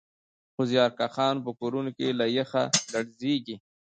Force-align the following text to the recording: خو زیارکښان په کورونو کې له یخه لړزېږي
خو 0.53 0.61
زیارکښان 0.71 1.35
په 1.45 1.51
کورونو 1.59 1.89
کې 1.97 2.17
له 2.19 2.25
یخه 2.37 2.61
لړزېږي 2.93 3.55